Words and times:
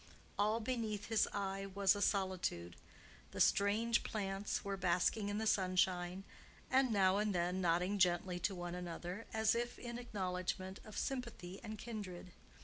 All 0.39 0.59
beneath 0.59 1.09
his 1.09 1.27
eye 1.31 1.67
was 1.75 1.95
a 1.95 2.01
solitude. 2.01 2.75
The 3.33 3.39
strange 3.39 4.01
plants 4.01 4.65
were 4.65 4.75
basking 4.75 5.29
in 5.29 5.37
the 5.37 5.45
sunshine, 5.45 6.23
and 6.71 6.91
now 6.91 7.17
and 7.17 7.35
then 7.35 7.61
nodding 7.61 7.99
gently 7.99 8.39
to 8.39 8.55
one 8.55 8.73
another, 8.73 9.27
as 9.31 9.53
if 9.53 9.77
in 9.77 9.99
acknowledgment 9.99 10.79
of 10.83 10.97
sympathy 10.97 11.59
and 11.63 11.77
kindred. 11.77 12.31